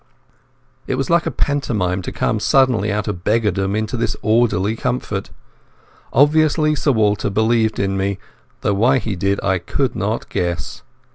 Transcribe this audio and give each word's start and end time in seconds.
It 0.87 0.95
was 0.95 1.11
like 1.11 1.27
a 1.27 1.29
pantomime, 1.29 2.01
to 2.01 2.11
come 2.11 2.39
suddenly 2.39 2.91
out 2.91 3.07
of 3.07 3.23
beggardom 3.23 3.75
into 3.75 3.95
this 3.95 4.15
orderly 4.23 4.75
comfort. 4.75 5.29
Obviously 6.11 6.73
Sir 6.73 6.91
Walter 6.91 7.29
believed 7.29 7.77
in 7.77 7.97
me, 7.97 8.17
though 8.61 8.73
why 8.73 8.97
he 8.97 9.15
did 9.15 9.39
I 9.43 9.59
could 9.59 9.95
not 9.95 10.27
guess. 10.29 10.81